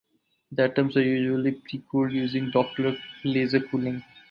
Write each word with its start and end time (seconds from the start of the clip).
The 0.51 0.63
atoms 0.63 0.97
are 0.97 1.03
usually 1.03 1.51
precooled 1.61 2.11
using 2.11 2.47
the 2.47 2.51
Doppler 2.53 2.99
laser 3.23 3.59
cooling. 3.59 4.03